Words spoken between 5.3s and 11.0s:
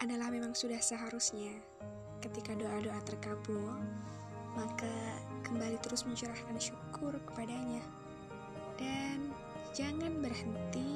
kembali terus mencurahkan syukur kepadanya. Dan jangan berhenti